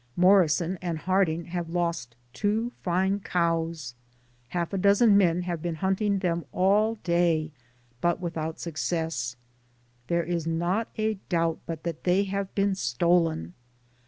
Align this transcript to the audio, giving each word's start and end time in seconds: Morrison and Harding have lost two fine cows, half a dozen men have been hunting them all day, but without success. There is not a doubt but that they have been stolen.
Morrison 0.17 0.79
and 0.81 0.97
Harding 0.97 1.45
have 1.49 1.69
lost 1.69 2.15
two 2.33 2.71
fine 2.81 3.19
cows, 3.19 3.93
half 4.47 4.73
a 4.73 4.77
dozen 4.79 5.15
men 5.15 5.43
have 5.43 5.61
been 5.61 5.75
hunting 5.75 6.17
them 6.17 6.43
all 6.51 6.95
day, 7.03 7.51
but 8.01 8.19
without 8.19 8.59
success. 8.59 9.35
There 10.07 10.23
is 10.23 10.47
not 10.47 10.89
a 10.97 11.19
doubt 11.29 11.59
but 11.67 11.83
that 11.83 12.03
they 12.03 12.23
have 12.23 12.55
been 12.55 12.73
stolen. 12.73 13.53